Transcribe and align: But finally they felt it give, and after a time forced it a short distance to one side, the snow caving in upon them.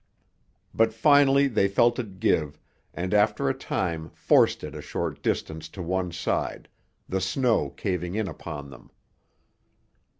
But 0.73 0.93
finally 0.95 1.47
they 1.47 1.67
felt 1.67 1.99
it 1.99 2.19
give, 2.19 2.59
and 2.91 3.13
after 3.13 3.47
a 3.49 3.53
time 3.53 4.09
forced 4.09 4.63
it 4.63 4.73
a 4.73 4.81
short 4.81 5.21
distance 5.21 5.69
to 5.69 5.83
one 5.83 6.11
side, 6.11 6.67
the 7.07 7.21
snow 7.21 7.69
caving 7.69 8.15
in 8.15 8.27
upon 8.27 8.71
them. 8.71 8.89